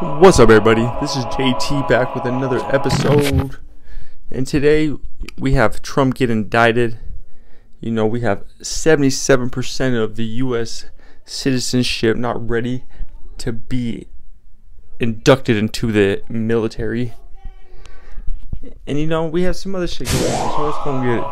What's 0.00 0.38
up, 0.38 0.48
everybody? 0.48 0.88
This 1.00 1.16
is 1.16 1.24
JT 1.24 1.88
back 1.88 2.14
with 2.14 2.24
another 2.24 2.60
episode. 2.72 3.58
And 4.30 4.46
today 4.46 4.94
we 5.36 5.54
have 5.54 5.82
Trump 5.82 6.14
get 6.14 6.30
indicted. 6.30 7.00
You 7.80 7.90
know, 7.90 8.06
we 8.06 8.20
have 8.20 8.44
77% 8.60 10.00
of 10.00 10.14
the 10.14 10.24
U.S. 10.24 10.84
citizenship 11.24 12.16
not 12.16 12.48
ready 12.48 12.84
to 13.38 13.50
be 13.50 14.06
inducted 15.00 15.56
into 15.56 15.90
the 15.90 16.22
military. 16.28 17.14
And 18.86 19.00
you 19.00 19.08
know, 19.08 19.26
we 19.26 19.42
have 19.42 19.56
some 19.56 19.74
other 19.74 19.88
shit 19.88 20.06
going 20.06 20.32
on, 20.32 20.50
so 20.52 20.62
let's 20.64 20.78
go 20.84 21.02
get 21.02 21.18
it. 21.18 21.24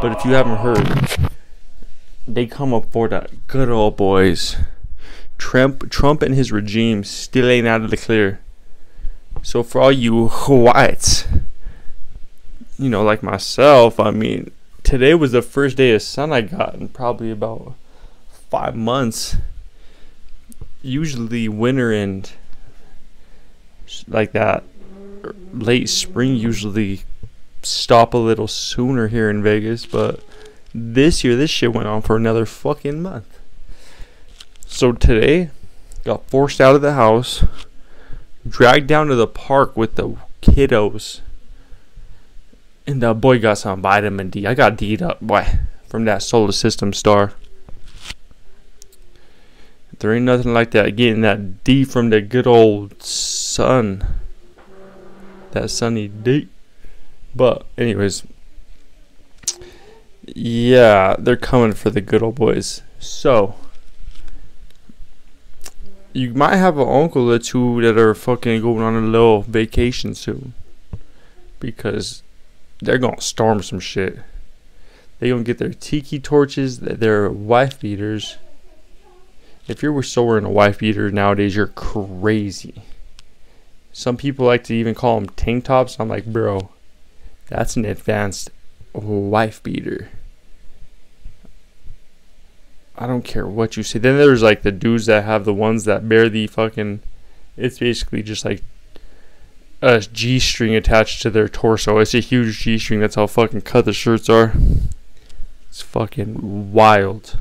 But 0.00 0.16
if 0.16 0.24
you 0.24 0.34
haven't 0.34 0.58
heard, 0.58 1.30
they 2.28 2.46
come 2.46 2.72
up 2.72 2.92
for 2.92 3.08
the 3.08 3.28
good 3.48 3.70
old 3.70 3.96
boys. 3.96 4.56
Trump, 5.40 5.90
Trump 5.90 6.20
and 6.20 6.34
his 6.34 6.52
regime 6.52 7.02
still 7.02 7.48
ain't 7.48 7.66
out 7.66 7.80
of 7.80 7.90
the 7.90 7.96
clear. 7.96 8.40
So 9.42 9.62
for 9.62 9.80
all 9.80 9.90
you 9.90 10.28
whites, 10.28 11.26
you 12.78 12.90
know, 12.90 13.02
like 13.02 13.22
myself, 13.22 13.98
I 13.98 14.10
mean, 14.10 14.50
today 14.82 15.14
was 15.14 15.32
the 15.32 15.40
first 15.40 15.78
day 15.78 15.94
of 15.94 16.02
sun 16.02 16.30
I 16.30 16.42
got 16.42 16.74
in 16.74 16.88
probably 16.88 17.30
about 17.30 17.74
five 18.50 18.76
months. 18.76 19.36
Usually 20.82 21.48
winter 21.48 21.90
and 21.90 22.30
like 24.06 24.32
that 24.32 24.62
late 25.54 25.88
spring 25.88 26.36
usually 26.36 27.02
stop 27.62 28.12
a 28.12 28.18
little 28.18 28.46
sooner 28.46 29.08
here 29.08 29.30
in 29.30 29.42
Vegas, 29.42 29.86
but 29.86 30.22
this 30.74 31.24
year 31.24 31.34
this 31.34 31.50
shit 31.50 31.72
went 31.72 31.88
on 31.88 32.02
for 32.02 32.16
another 32.16 32.44
fucking 32.44 33.00
month. 33.00 33.40
So 34.72 34.92
today, 34.92 35.50
got 36.04 36.24
forced 36.30 36.60
out 36.60 36.76
of 36.76 36.80
the 36.80 36.94
house, 36.94 37.44
dragged 38.48 38.86
down 38.86 39.08
to 39.08 39.14
the 39.16 39.26
park 39.26 39.76
with 39.76 39.96
the 39.96 40.16
kiddos. 40.40 41.20
And 42.86 43.02
the 43.02 43.12
boy 43.12 43.40
got 43.40 43.58
some 43.58 43.82
vitamin 43.82 44.30
D. 44.30 44.46
I 44.46 44.54
got 44.54 44.76
D'd 44.76 45.02
up, 45.02 45.20
boy, 45.20 45.44
from 45.86 46.06
that 46.06 46.22
solar 46.22 46.52
system 46.52 46.94
star. 46.94 47.34
There 49.98 50.14
ain't 50.14 50.24
nothing 50.24 50.54
like 50.54 50.70
that 50.70 50.96
getting 50.96 51.20
that 51.22 51.62
D 51.62 51.84
from 51.84 52.08
the 52.08 52.22
good 52.22 52.46
old 52.46 53.02
sun. 53.02 54.06
That 55.50 55.68
sunny 55.68 56.08
D. 56.08 56.48
But, 57.34 57.66
anyways. 57.76 58.22
Yeah, 60.26 61.16
they're 61.18 61.36
coming 61.36 61.74
for 61.74 61.90
the 61.90 62.00
good 62.00 62.22
old 62.22 62.36
boys. 62.36 62.82
So, 62.98 63.56
you 66.12 66.34
might 66.34 66.56
have 66.56 66.78
an 66.78 66.88
uncle 66.88 67.30
or 67.30 67.38
two 67.38 67.80
that 67.82 67.98
are 67.98 68.14
fucking 68.14 68.62
going 68.62 68.82
on 68.82 68.94
a 68.94 69.00
little 69.00 69.42
vacation 69.42 70.14
soon. 70.14 70.54
Because 71.58 72.22
they're 72.80 72.98
gonna 72.98 73.20
storm 73.20 73.62
some 73.62 73.80
shit. 73.80 74.18
They 75.18 75.28
gonna 75.28 75.42
get 75.42 75.58
their 75.58 75.74
tiki 75.74 76.18
torches, 76.18 76.80
their 76.80 77.28
wife 77.30 77.80
beaters. 77.80 78.38
If 79.68 79.82
you're 79.82 80.02
still 80.02 80.26
wearing 80.26 80.46
a 80.46 80.50
wife 80.50 80.78
beater 80.78 81.10
nowadays, 81.10 81.54
you're 81.54 81.66
crazy. 81.66 82.82
Some 83.92 84.16
people 84.16 84.46
like 84.46 84.64
to 84.64 84.74
even 84.74 84.94
call 84.94 85.20
them 85.20 85.28
tank 85.30 85.64
tops. 85.64 85.98
I'm 86.00 86.08
like, 86.08 86.24
bro, 86.26 86.70
that's 87.48 87.76
an 87.76 87.84
advanced 87.84 88.50
wife 88.92 89.62
beater. 89.62 90.08
I 92.96 93.06
don't 93.06 93.24
care 93.24 93.46
what 93.46 93.76
you 93.76 93.82
say. 93.82 93.98
Then 93.98 94.18
there's 94.18 94.42
like 94.42 94.62
the 94.62 94.72
dudes 94.72 95.06
that 95.06 95.24
have 95.24 95.44
the 95.44 95.54
ones 95.54 95.84
that 95.84 96.08
bear 96.08 96.28
the 96.28 96.46
fucking. 96.46 97.00
It's 97.56 97.78
basically 97.78 98.22
just 98.22 98.44
like 98.44 98.62
a 99.82 100.00
G 100.00 100.38
string 100.38 100.74
attached 100.74 101.22
to 101.22 101.30
their 101.30 101.48
torso. 101.48 101.98
It's 101.98 102.14
a 102.14 102.20
huge 102.20 102.60
G 102.60 102.78
string. 102.78 103.00
That's 103.00 103.14
how 103.14 103.26
fucking 103.26 103.62
cut 103.62 103.84
the 103.84 103.92
shirts 103.92 104.28
are. 104.28 104.52
It's 105.68 105.82
fucking 105.82 106.72
wild. 106.72 107.38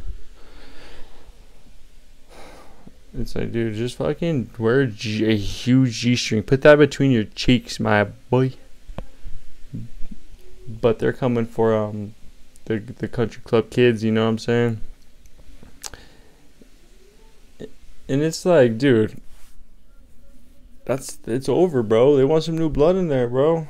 It's 3.17 3.35
like, 3.35 3.51
dude, 3.51 3.73
just 3.73 3.97
fucking 3.97 4.51
wear 4.59 4.81
a, 4.81 4.87
G, 4.87 5.25
a 5.25 5.35
huge 5.35 5.99
G 5.99 6.15
string. 6.15 6.43
Put 6.43 6.61
that 6.61 6.77
between 6.77 7.11
your 7.11 7.23
cheeks, 7.23 7.79
my 7.79 8.03
boy. 8.03 8.53
But 10.67 10.99
they're 10.99 11.13
coming 11.13 11.47
for 11.47 11.75
um 11.75 12.13
the 12.65 12.77
the 12.77 13.07
country 13.07 13.41
club 13.43 13.71
kids. 13.71 14.03
You 14.03 14.11
know 14.11 14.23
what 14.23 14.29
I'm 14.29 14.37
saying? 14.37 14.81
And 18.09 18.23
it's 18.23 18.43
like, 18.43 18.79
dude, 18.79 19.21
that's 20.85 21.19
it's 21.27 21.47
over, 21.47 21.83
bro. 21.83 22.17
They 22.17 22.25
want 22.25 22.43
some 22.43 22.57
new 22.57 22.67
blood 22.67 22.95
in 22.95 23.07
there, 23.07 23.29
bro. 23.29 23.67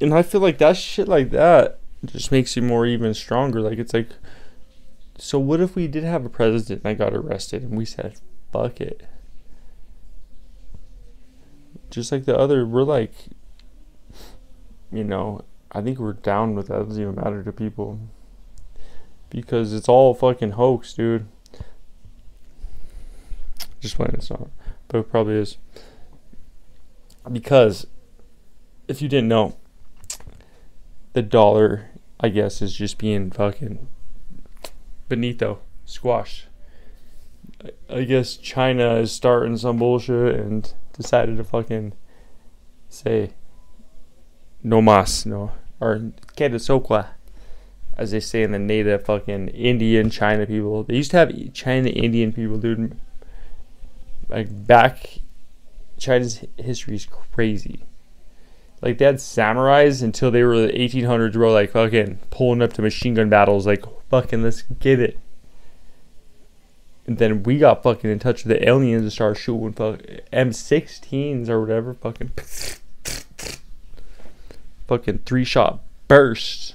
And 0.00 0.14
I 0.14 0.22
feel 0.22 0.40
like 0.40 0.56
that 0.58 0.78
shit 0.78 1.06
like 1.06 1.30
that 1.30 1.80
just 2.02 2.32
makes 2.32 2.56
you 2.56 2.62
more 2.62 2.86
even 2.86 3.12
stronger. 3.12 3.60
Like 3.60 3.78
it's 3.78 3.92
like 3.92 4.08
so 5.18 5.38
what 5.38 5.60
if 5.60 5.74
we 5.74 5.86
did 5.86 6.04
have 6.04 6.24
a 6.24 6.30
president 6.30 6.82
and 6.84 6.90
I 6.90 6.94
got 6.94 7.12
arrested 7.12 7.62
and 7.62 7.76
we 7.76 7.84
said 7.84 8.18
fuck 8.50 8.80
it. 8.80 9.06
Just 11.90 12.10
like 12.10 12.24
the 12.24 12.38
other 12.38 12.64
we're 12.64 12.84
like 12.84 13.12
you 14.90 15.04
know, 15.04 15.44
I 15.72 15.82
think 15.82 15.98
we're 15.98 16.14
down 16.14 16.54
with 16.54 16.68
that. 16.68 16.80
It 16.80 16.84
doesn't 16.86 17.02
even 17.02 17.16
matter 17.16 17.42
to 17.42 17.52
people 17.52 18.00
because 19.30 19.72
it's 19.72 19.88
all 19.88 20.14
fucking 20.14 20.52
hoax, 20.52 20.94
dude. 20.94 21.26
Just 23.80 23.96
playing 23.96 24.14
it's 24.14 24.30
not, 24.30 24.48
but 24.88 24.98
it 24.98 25.10
probably 25.10 25.34
is. 25.34 25.56
Because 27.30 27.86
if 28.88 29.02
you 29.02 29.08
didn't 29.08 29.28
know, 29.28 29.56
the 31.12 31.22
dollar, 31.22 31.90
I 32.20 32.28
guess, 32.28 32.60
is 32.62 32.74
just 32.74 32.98
being 32.98 33.30
fucking 33.30 33.86
benito 35.08 35.60
squashed. 35.84 36.46
I 37.90 38.04
guess 38.04 38.36
China 38.36 38.96
is 38.96 39.12
starting 39.12 39.56
some 39.56 39.78
bullshit 39.78 40.36
and 40.36 40.72
decided 40.92 41.36
to 41.38 41.44
fucking 41.44 41.92
say 42.88 43.32
no 44.62 44.80
mas, 44.80 45.26
no, 45.26 45.52
or 45.80 46.12
queda 46.36 46.56
sokwa 46.56 47.08
as 47.98 48.12
they 48.12 48.20
say 48.20 48.42
in 48.44 48.52
the 48.52 48.58
native 48.58 49.04
fucking 49.04 49.48
Indian 49.48 50.08
China 50.08 50.46
people. 50.46 50.84
They 50.84 50.94
used 50.94 51.10
to 51.10 51.16
have 51.18 51.52
China 51.52 51.88
Indian 51.88 52.32
people, 52.32 52.58
dude. 52.58 52.98
Like 54.28 54.66
back, 54.66 55.18
China's 55.98 56.44
history 56.56 56.94
is 56.94 57.06
crazy. 57.06 57.84
Like 58.80 58.98
they 58.98 59.04
had 59.06 59.16
samurais 59.16 60.00
until 60.02 60.30
they 60.30 60.44
were 60.44 60.60
the 60.60 60.72
1800s, 60.72 61.32
bro. 61.32 61.52
Like 61.52 61.72
fucking 61.72 62.20
pulling 62.30 62.62
up 62.62 62.72
to 62.74 62.82
machine 62.82 63.14
gun 63.14 63.28
battles, 63.28 63.66
like 63.66 63.84
fucking 64.08 64.44
let's 64.44 64.62
get 64.62 65.00
it. 65.00 65.18
And 67.04 67.18
then 67.18 67.42
we 67.42 67.58
got 67.58 67.82
fucking 67.82 68.08
in 68.08 68.20
touch 68.20 68.44
with 68.44 68.56
the 68.56 68.68
aliens 68.68 69.02
and 69.02 69.12
started 69.12 69.40
shooting 69.40 69.72
fuck 69.72 70.00
M16s 70.32 71.48
or 71.48 71.60
whatever, 71.60 71.94
fucking 71.94 72.30
fucking 74.86 75.18
three 75.24 75.44
shot 75.44 75.80
bursts 76.06 76.74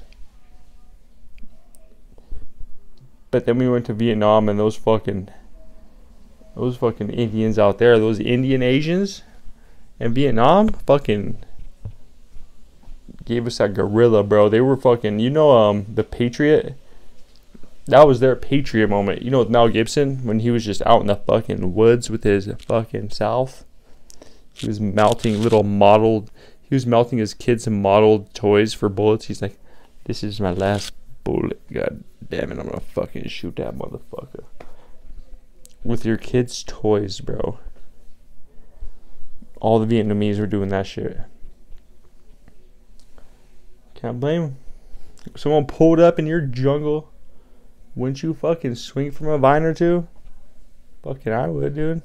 But 3.34 3.48
then 3.48 3.58
we 3.58 3.68
went 3.68 3.88
to 3.88 3.96
Vietnam 3.96 4.48
and 4.48 4.60
those 4.60 4.76
fucking 4.76 5.28
those 6.56 6.78
fucking 6.78 7.10
Indians 7.10 7.58
out 7.58 7.80
there, 7.80 7.98
those 7.98 8.20
Indian 8.20 8.62
Asians 8.62 9.24
in 10.00 10.14
Vietnam, 10.14 10.68
fucking 10.68 11.44
gave 13.26 13.48
us 13.48 13.58
that 13.58 13.74
guerrilla, 13.74 14.22
bro. 14.22 14.50
They 14.50 14.62
were 14.62 14.78
fucking, 14.78 15.18
you 15.18 15.32
know, 15.32 15.50
um, 15.50 15.88
the 15.92 16.04
Patriot. 16.04 16.76
That 17.88 18.06
was 18.06 18.20
their 18.20 18.36
Patriot 18.36 18.90
moment. 18.90 19.24
You 19.24 19.32
know, 19.32 19.40
with 19.40 19.50
Mel 19.50 19.68
Gibson 19.68 20.24
when 20.24 20.42
he 20.42 20.52
was 20.52 20.64
just 20.64 20.84
out 20.86 21.02
in 21.02 21.08
the 21.08 21.16
fucking 21.16 21.74
woods 21.74 22.12
with 22.12 22.24
his 22.24 22.48
fucking 22.68 23.10
South. 23.10 23.66
He 24.54 24.68
was 24.68 24.80
melting 24.80 25.42
little 25.42 25.64
modeled. 25.64 26.30
He 26.62 26.76
was 26.76 26.86
melting 26.86 27.18
his 27.18 27.34
kids 27.34 27.64
some 27.64 27.82
modeled 27.82 28.32
toys 28.36 28.76
for 28.76 28.90
bullets. 28.90 29.26
He's 29.26 29.42
like, 29.42 29.58
"This 30.04 30.24
is 30.24 30.40
my 30.40 30.52
last 30.52 30.94
bullet. 31.24 31.60
God 31.74 32.04
damn 32.30 32.52
it, 32.52 32.60
I'm 32.60 32.68
gonna 32.68 32.80
fucking 32.80 33.28
shoot 33.28 33.56
that 33.58 33.76
motherfucker. 33.76 34.46
With 35.84 36.06
your 36.06 36.18
kids' 36.18 36.64
toys, 36.64 37.20
bro. 37.20 37.60
All 39.60 39.80
the 39.80 39.86
Vietnamese 39.86 40.40
were 40.40 40.48
doing 40.48 40.70
that 40.70 40.88
shit. 40.88 41.18
Can't 43.96 44.20
blame. 44.20 44.58
Someone 45.36 45.66
pulled 45.66 46.00
up 46.00 46.20
in 46.20 46.28
your 46.28 46.42
jungle. 46.42 47.12
Wouldn't 47.96 48.24
you 48.24 48.34
fucking 48.34 48.76
swing 48.76 49.12
from 49.12 49.28
a 49.28 49.38
vine 49.38 49.64
or 49.64 49.74
two? 49.74 50.08
Fucking 51.04 51.32
I 51.32 51.48
would, 51.48 51.76
dude. 51.76 52.02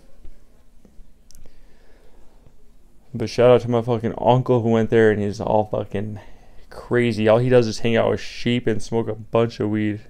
But 3.15 3.31
shout 3.31 3.51
out 3.51 3.63
to 3.63 3.71
my 3.71 3.83
fucking 3.83 4.15
uncle 4.19 4.63
who 4.63 4.71
went 4.71 4.91
there 4.91 5.11
and 5.11 5.21
he's 5.21 5.41
all 5.41 5.65
fucking 5.67 6.21
crazy. 6.71 7.29
All 7.29 7.39
he 7.39 7.49
does 7.49 7.67
is 7.67 7.81
hang 7.81 7.97
out 7.97 8.11
with 8.11 8.21
sheep 8.21 8.67
and 8.67 8.83
smoke 8.83 9.09
a 9.09 9.15
bunch 9.15 9.61
of 9.61 9.71
weed. 9.71 10.01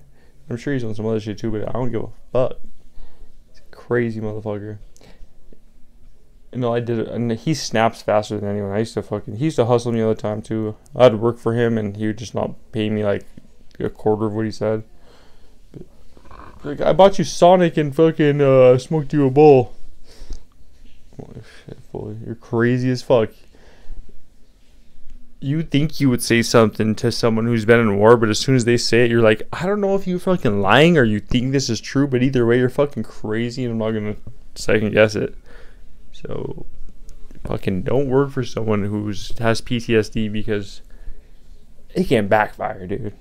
I'm 0.50 0.56
sure 0.56 0.72
he's 0.72 0.84
on 0.84 0.94
some 0.94 1.06
other 1.06 1.20
shit 1.20 1.38
too, 1.38 1.50
but 1.50 1.68
I 1.68 1.72
don't 1.72 1.90
give 1.90 2.02
a 2.02 2.08
fuck. 2.32 2.58
He's 3.50 3.58
a 3.58 3.76
crazy 3.76 4.20
motherfucker. 4.20 4.78
Know, 6.54 6.74
I 6.74 6.80
did 6.80 6.98
and 7.00 7.30
he 7.32 7.52
snaps 7.52 8.00
faster 8.00 8.40
than 8.40 8.48
anyone. 8.48 8.72
I 8.72 8.78
used 8.78 8.94
to 8.94 9.02
fucking, 9.02 9.36
he 9.36 9.44
used 9.44 9.56
to 9.56 9.66
hustle 9.66 9.92
me 9.92 10.00
all 10.00 10.08
the 10.08 10.14
time 10.14 10.40
too. 10.40 10.76
I'd 10.96 11.16
work 11.16 11.38
for 11.38 11.54
him, 11.54 11.76
and 11.76 11.96
he 11.96 12.06
would 12.06 12.18
just 12.18 12.34
not 12.34 12.54
pay 12.72 12.88
me 12.88 13.04
like 13.04 13.26
a 13.78 13.90
quarter 13.90 14.26
of 14.26 14.32
what 14.32 14.46
he 14.46 14.50
said. 14.50 14.82
Like, 16.64 16.80
I 16.80 16.92
bought 16.92 17.18
you 17.18 17.24
Sonic 17.24 17.76
and 17.76 17.94
fucking 17.94 18.40
uh, 18.40 18.78
smoked 18.78 19.12
you 19.12 19.26
a 19.26 19.30
bowl. 19.30 19.74
Oh, 21.22 21.28
shit, 21.66 21.92
boy, 21.92 22.16
you're 22.24 22.34
crazy 22.34 22.90
as 22.90 23.02
fuck. 23.02 23.30
You 25.40 25.62
think 25.62 26.00
you 26.00 26.10
would 26.10 26.22
say 26.22 26.42
something 26.42 26.94
to 26.96 27.12
someone 27.12 27.46
who's 27.46 27.64
been 27.64 27.78
in 27.78 27.96
war, 27.96 28.16
but 28.16 28.28
as 28.28 28.38
soon 28.38 28.56
as 28.56 28.64
they 28.64 28.76
say 28.76 29.04
it, 29.04 29.10
you're 29.10 29.22
like, 29.22 29.42
I 29.52 29.66
don't 29.66 29.80
know 29.80 29.94
if 29.94 30.06
you're 30.06 30.18
fucking 30.18 30.60
lying 30.60 30.98
or 30.98 31.04
you 31.04 31.20
think 31.20 31.52
this 31.52 31.70
is 31.70 31.80
true, 31.80 32.08
but 32.08 32.22
either 32.22 32.44
way, 32.44 32.58
you're 32.58 32.68
fucking 32.68 33.04
crazy, 33.04 33.64
and 33.64 33.72
I'm 33.72 33.78
not 33.78 33.92
gonna 33.92 34.16
second 34.56 34.92
guess 34.92 35.14
it. 35.14 35.34
So, 36.12 36.66
fucking 37.44 37.82
don't 37.82 38.08
work 38.08 38.32
for 38.32 38.44
someone 38.44 38.84
who's 38.84 39.36
has 39.38 39.60
PTSD 39.60 40.32
because 40.32 40.82
it 41.94 42.08
can 42.08 42.28
backfire, 42.28 42.86
dude. 42.86 43.14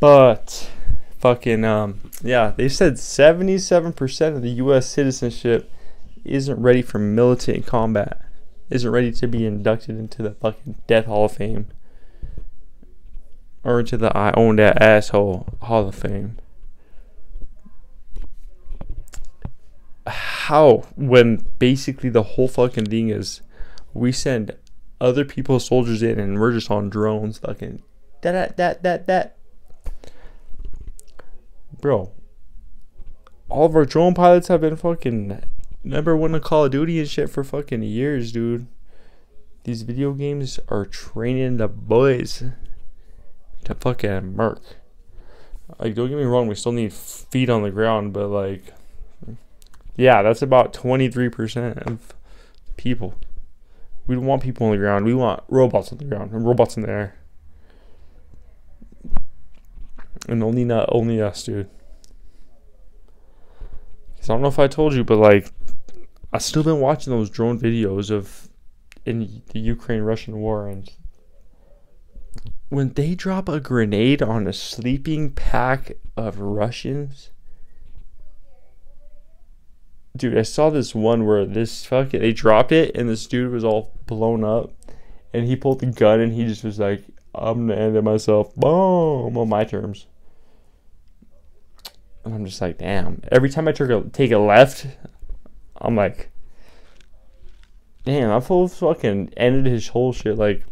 But 0.00 0.70
fucking 1.18 1.64
um 1.64 2.00
yeah, 2.24 2.52
they 2.56 2.68
said 2.68 2.94
77% 2.94 4.34
of 4.34 4.42
the 4.42 4.50
US 4.50 4.88
citizenship 4.88 5.70
isn't 6.24 6.60
ready 6.60 6.82
for 6.82 6.98
militant 6.98 7.66
combat. 7.66 8.20
Isn't 8.70 8.90
ready 8.90 9.12
to 9.12 9.26
be 9.26 9.44
inducted 9.44 9.98
into 9.98 10.22
the 10.22 10.32
fucking 10.32 10.76
Death 10.86 11.06
Hall 11.06 11.26
of 11.26 11.32
Fame. 11.32 11.68
Or 13.64 13.80
into 13.80 13.96
the 13.96 14.16
I 14.16 14.32
own 14.36 14.56
that 14.56 14.80
asshole 14.80 15.58
Hall 15.62 15.88
of 15.88 15.94
Fame. 15.94 16.38
How 20.06 20.84
when 20.96 21.46
basically 21.58 22.10
the 22.10 22.22
whole 22.22 22.48
fucking 22.48 22.86
thing 22.86 23.10
is 23.10 23.42
we 23.94 24.10
send 24.10 24.56
other 25.00 25.24
people's 25.24 25.66
soldiers 25.66 26.02
in 26.02 26.18
and 26.18 26.40
we're 26.40 26.52
just 26.52 26.70
on 26.70 26.88
drones 26.88 27.38
fucking 27.38 27.82
that 28.22 28.56
that 28.56 28.82
that 28.82 29.06
that 29.06 29.36
bro, 31.80 32.12
all 33.48 33.66
of 33.66 33.76
our 33.76 33.84
drone 33.84 34.14
pilots 34.14 34.48
have 34.48 34.62
been 34.62 34.76
fucking 34.76 35.42
number 35.84 36.16
one 36.16 36.34
in 36.34 36.40
Call 36.40 36.64
of 36.64 36.70
Duty 36.70 36.98
and 36.98 37.08
shit 37.08 37.30
for 37.30 37.44
fucking 37.44 37.82
years, 37.82 38.32
dude. 38.32 38.66
These 39.64 39.82
video 39.82 40.12
games 40.12 40.58
are 40.68 40.84
training 40.84 41.58
the 41.58 41.68
boys 41.68 42.42
to 43.64 43.74
fucking 43.74 44.34
murk. 44.34 44.62
Like, 45.78 45.94
don't 45.94 46.08
get 46.08 46.18
me 46.18 46.24
wrong, 46.24 46.48
we 46.48 46.54
still 46.54 46.72
need 46.72 46.92
feet 46.92 47.48
on 47.48 47.62
the 47.62 47.70
ground, 47.70 48.12
but 48.12 48.28
like, 48.28 48.74
yeah, 49.96 50.22
that's 50.22 50.42
about 50.42 50.72
23% 50.72 51.86
of 51.86 52.14
people. 52.76 53.14
We 54.06 54.16
don't 54.16 54.26
want 54.26 54.42
people 54.42 54.66
on 54.66 54.72
the 54.72 54.78
ground. 54.78 55.04
We 55.04 55.14
want 55.14 55.42
robots 55.48 55.92
on 55.92 55.98
the 55.98 56.04
ground 56.04 56.32
and 56.32 56.44
robots 56.44 56.76
in 56.76 56.82
the 56.82 56.90
air. 56.90 57.14
And 60.28 60.42
only 60.42 60.64
not 60.64 60.88
only 60.90 61.20
us, 61.20 61.44
dude. 61.44 61.68
Cause 64.18 64.30
I 64.30 64.34
don't 64.34 64.42
know 64.42 64.48
if 64.48 64.58
I 64.58 64.66
told 64.66 64.94
you, 64.94 65.04
but 65.04 65.18
like, 65.18 65.52
I've 66.32 66.42
still 66.42 66.62
been 66.62 66.80
watching 66.80 67.12
those 67.12 67.30
drone 67.30 67.58
videos 67.58 68.10
of 68.10 68.48
in 69.04 69.42
the 69.52 69.58
Ukraine 69.58 70.02
Russian 70.02 70.38
war, 70.38 70.68
and 70.68 70.88
when 72.68 72.94
they 72.94 73.14
drop 73.14 73.48
a 73.48 73.60
grenade 73.60 74.22
on 74.22 74.46
a 74.46 74.52
sleeping 74.52 75.30
pack 75.30 75.92
of 76.16 76.40
Russians. 76.40 77.30
Dude, 80.16 80.36
I 80.36 80.42
saw 80.42 80.70
this 80.70 80.94
one 80.94 81.26
where 81.26 81.46
this 81.46 81.84
fucking 81.84 82.20
they 82.20 82.32
dropped 82.32 82.72
it 82.72 82.94
and 82.94 83.08
this 83.08 83.26
dude 83.26 83.50
was 83.50 83.64
all 83.64 83.98
blown 84.06 84.44
up 84.44 84.72
and 85.32 85.46
he 85.46 85.56
pulled 85.56 85.80
the 85.80 85.86
gun 85.86 86.20
and 86.20 86.32
he 86.32 86.44
just 86.44 86.64
was 86.64 86.78
like, 86.78 87.02
I'm 87.34 87.66
gonna 87.66 87.80
end 87.80 87.96
it 87.96 88.02
myself. 88.02 88.54
Boom 88.54 89.36
on 89.36 89.48
my 89.48 89.64
terms. 89.64 90.06
And 92.24 92.34
I'm 92.34 92.44
just 92.44 92.60
like, 92.60 92.78
damn. 92.78 93.22
Every 93.32 93.48
time 93.48 93.66
I 93.68 93.72
take 93.72 94.12
take 94.12 94.32
a 94.32 94.38
left, 94.38 94.86
I'm 95.82 95.96
like, 95.96 96.30
damn, 98.04 98.30
I 98.30 98.40
full 98.40 98.68
fucking 98.68 99.34
ended 99.36 99.66
his 99.70 99.88
whole 99.88 100.12
shit. 100.12 100.38
Like, 100.38 100.64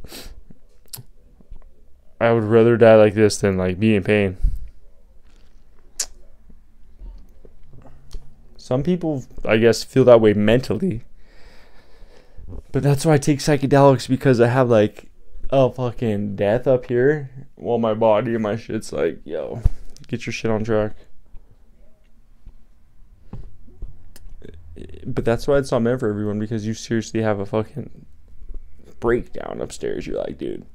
I 2.21 2.33
would 2.33 2.45
rather 2.45 2.77
die 2.77 2.95
like 2.95 3.15
this 3.15 3.39
than 3.39 3.59
like 3.59 3.81
be 3.81 3.97
in 3.97 4.05
pain. 4.05 4.37
Some 8.57 8.85
people, 8.85 9.25
I 9.45 9.57
guess, 9.57 9.83
feel 9.83 10.05
that 10.05 10.21
way 10.21 10.33
mentally. 10.33 11.03
But 12.71 12.85
that's 12.85 13.05
why 13.05 13.15
I 13.15 13.19
take 13.19 13.41
psychedelics 13.41 14.09
because 14.09 14.41
I 14.41 14.47
have 14.47 14.71
like 14.71 15.11
a 15.51 15.71
fucking 15.71 16.37
death 16.37 16.69
up 16.69 16.87
here 16.87 17.31
while 17.56 17.79
my 17.79 17.95
body 17.95 18.35
and 18.35 18.45
my 18.45 18.55
shit's 18.55 18.93
like, 18.93 19.21
yo, 19.25 19.61
get 20.06 20.25
your 20.25 20.33
shit 20.33 20.53
on 20.53 20.63
track. 20.63 20.95
But 25.15 25.25
that's 25.25 25.47
why 25.47 25.59
it's 25.59 25.73
not 25.73 25.83
meant 25.83 26.01
for 26.01 26.09
everyone 26.09 26.39
because 26.39 26.67
you 26.67 26.75
seriously 26.75 27.23
have 27.23 27.41
a 27.41 27.47
fucking 27.47 28.07
breakdown 29.01 29.61
upstairs. 29.61 30.07
You're 30.07 30.19
like, 30.19 30.39
dude, 30.39 30.67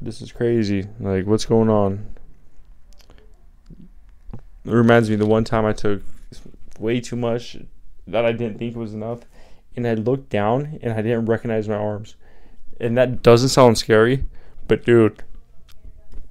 this 0.00 0.22
is 0.22 0.32
crazy. 0.32 0.86
Like, 0.98 1.26
what's 1.26 1.44
going 1.44 1.68
on? 1.68 2.06
It 4.64 4.72
reminds 4.72 5.10
me 5.10 5.16
the 5.16 5.26
one 5.26 5.44
time 5.44 5.64
I 5.64 5.72
took 5.72 6.02
way 6.78 7.00
too 7.00 7.16
much 7.16 7.56
that 8.06 8.24
I 8.24 8.32
didn't 8.32 8.58
think 8.58 8.76
was 8.76 8.94
enough, 8.94 9.20
and 9.76 9.86
I 9.86 9.94
looked 9.94 10.30
down 10.30 10.78
and 10.82 10.92
I 10.92 11.02
didn't 11.02 11.26
recognize 11.26 11.68
my 11.68 11.76
arms. 11.76 12.16
And 12.80 12.96
that 12.96 13.22
doesn't 13.22 13.50
sound 13.50 13.78
scary, 13.78 14.24
but 14.68 14.84
dude, 14.84 15.22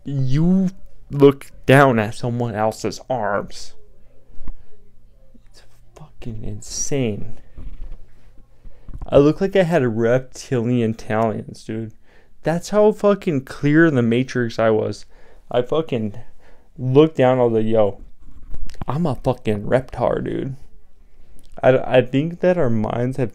you 0.03 0.69
look 1.11 1.51
down 1.65 1.99
at 1.99 2.15
someone 2.15 2.55
else's 2.55 2.99
arms 3.09 3.75
fucking 5.99 6.43
insane. 6.43 7.39
I 9.07 9.17
look 9.17 9.41
like 9.41 9.55
I 9.55 9.63
had 9.63 9.85
reptilian 9.97 10.93
talons, 10.93 11.63
dude. 11.63 11.93
That's 12.43 12.69
how 12.69 12.91
fucking 12.91 13.45
clear 13.45 13.85
in 13.85 13.95
the 13.95 14.01
Matrix 14.01 14.59
I 14.59 14.69
was. 14.69 15.05
I 15.51 15.61
fucking 15.61 16.17
looked 16.77 17.17
down. 17.17 17.39
Was 17.39 17.51
like, 17.51 17.65
yo, 17.65 18.01
I'm 18.87 19.05
a 19.05 19.15
fucking 19.15 19.63
reptar, 19.63 20.23
dude. 20.23 20.55
I, 21.61 21.97
I 21.97 22.01
think 22.01 22.39
that 22.39 22.57
our 22.57 22.69
minds 22.69 23.17
have 23.17 23.33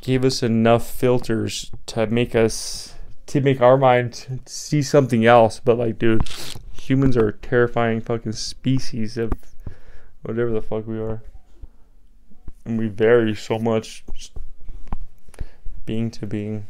gave 0.00 0.24
us 0.24 0.42
enough 0.42 0.88
filters 0.88 1.70
to 1.86 2.06
make 2.06 2.34
us 2.34 2.94
to 3.26 3.40
make 3.40 3.60
our 3.60 3.76
mind 3.76 4.42
see 4.46 4.82
something 4.82 5.24
else. 5.24 5.58
But 5.58 5.78
like, 5.78 5.98
dude, 5.98 6.28
humans 6.72 7.16
are 7.16 7.28
a 7.28 7.32
terrifying 7.38 8.00
fucking 8.00 8.32
species 8.32 9.16
of 9.16 9.32
whatever 10.22 10.50
the 10.50 10.62
fuck 10.62 10.86
we 10.86 10.98
are. 10.98 11.22
And 12.64 12.78
we 12.78 12.88
vary 12.88 13.34
so 13.34 13.58
much 13.58 14.04
being 15.84 16.10
to 16.12 16.26
being. 16.26 16.66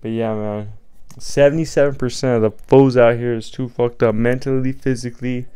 But 0.00 0.10
yeah, 0.10 0.34
man. 0.34 0.72
77% 1.18 2.36
of 2.36 2.42
the 2.42 2.50
foes 2.50 2.96
out 2.96 3.16
here 3.16 3.34
is 3.34 3.50
too 3.50 3.68
fucked 3.68 4.02
up 4.02 4.14
mentally, 4.14 4.72
physically. 4.72 5.46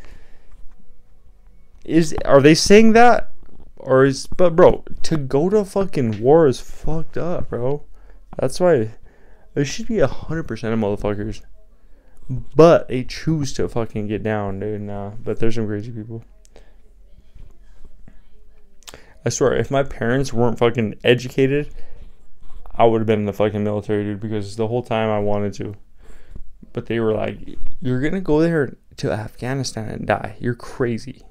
Is 1.85 2.15
are 2.25 2.41
they 2.41 2.55
saying 2.55 2.93
that? 2.93 3.31
Or 3.77 4.05
is 4.05 4.27
but 4.27 4.55
bro, 4.57 4.85
to 5.03 5.17
go 5.17 5.49
to 5.49 5.65
fucking 5.65 6.21
war 6.21 6.47
is 6.47 6.61
fucked 6.61 7.17
up, 7.17 7.51
bro. 7.51 7.85
That's 8.39 8.61
why 8.61 8.91
there 9.55 9.65
should 9.65 9.89
be 9.89 9.99
a 9.99 10.07
hundred 10.07 10.45
percent 10.45 10.75
of 10.75 10.81
motherfuckers 10.81 11.43
but 12.31 12.89
they 12.89 13.03
choose 13.03 13.53
to 13.55 13.69
fucking 13.69 14.07
get 14.07 14.23
down, 14.23 14.61
dude. 14.61 14.83
Nah, 14.83 15.11
but 15.11 15.41
there's 15.41 15.57
some 15.57 15.67
crazy 15.67 15.91
people. 15.91 16.25
I 19.25 19.29
swear, 19.29 19.55
if 19.55 19.71
my 19.71 19.83
parents 19.83 20.33
weren't 20.33 20.59
fucking 20.59 20.95
educated, 21.05 21.75
I 22.73 22.85
would 22.85 23.01
have 23.01 23.07
been 23.07 23.21
in 23.21 23.27
the 23.27 23.33
fucking 23.33 23.65
military, 23.65 24.05
dude, 24.05 24.21
because 24.21 24.57
the 24.57 24.69
whole 24.69 24.83
time 24.83 25.11
I 25.11 25.19
wanted 25.19 25.53
to. 25.55 25.75
But 26.73 26.87
they 26.87 27.01
were 27.01 27.13
like, 27.13 27.37
you're 27.81 28.01
gonna 28.01 28.21
go 28.21 28.41
there 28.41 28.77
to 28.99 29.11
Afghanistan 29.11 29.89
and 29.89 30.07
die. 30.07 30.37
You're 30.39 30.55
crazy. 30.55 31.23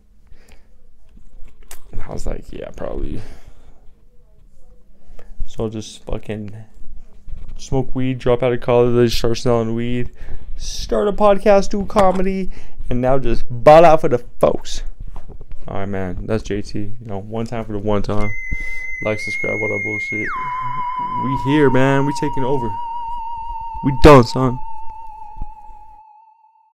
I 2.05 2.11
was 2.11 2.27
like, 2.27 2.51
yeah, 2.51 2.69
probably. 2.75 3.21
So 5.47 5.63
I'll 5.63 5.69
just 5.69 6.03
fucking 6.03 6.55
smoke 7.57 7.95
weed, 7.95 8.19
drop 8.19 8.43
out 8.43 8.53
of 8.53 8.61
college, 8.61 9.17
start 9.17 9.37
selling 9.37 9.73
weed, 9.75 10.11
start 10.59 11.07
a 11.07 11.13
podcast, 11.13 11.69
do 11.69 11.85
comedy, 11.85 12.49
and 12.89 13.01
now 13.01 13.17
just 13.17 13.45
ball 13.49 13.85
out 13.85 14.01
for 14.01 14.09
the 14.09 14.19
folks. 14.39 14.83
All 15.67 15.79
right, 15.79 15.85
man. 15.85 16.25
That's 16.25 16.43
JT. 16.43 16.73
You 16.73 17.05
know, 17.05 17.19
one 17.19 17.45
time 17.45 17.65
for 17.65 17.73
the 17.73 17.79
one 17.79 18.01
time. 18.01 18.29
Like, 19.03 19.19
subscribe, 19.19 19.53
all 19.61 19.69
that 19.69 19.81
bullshit. 19.83 20.27
We 21.23 21.51
here, 21.51 21.69
man. 21.69 22.05
We 22.05 22.13
taking 22.19 22.43
over. 22.43 22.69
We 23.83 23.97
done, 24.03 24.23
son. 24.23 24.59